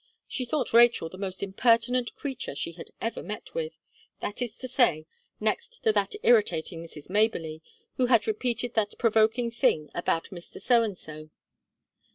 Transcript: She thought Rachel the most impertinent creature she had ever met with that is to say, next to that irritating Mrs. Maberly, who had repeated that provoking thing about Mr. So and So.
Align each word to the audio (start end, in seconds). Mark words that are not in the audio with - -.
She 0.27 0.45
thought 0.45 0.73
Rachel 0.73 1.09
the 1.09 1.19
most 1.19 1.43
impertinent 1.43 2.15
creature 2.15 2.55
she 2.55 2.71
had 2.71 2.89
ever 2.99 3.21
met 3.21 3.53
with 3.53 3.73
that 4.19 4.41
is 4.41 4.57
to 4.57 4.67
say, 4.67 5.05
next 5.39 5.83
to 5.83 5.93
that 5.93 6.15
irritating 6.23 6.83
Mrs. 6.83 7.07
Maberly, 7.07 7.61
who 7.97 8.07
had 8.07 8.25
repeated 8.25 8.73
that 8.73 8.97
provoking 8.97 9.51
thing 9.51 9.91
about 9.93 10.31
Mr. 10.31 10.59
So 10.59 10.81
and 10.81 10.97
So. 10.97 11.29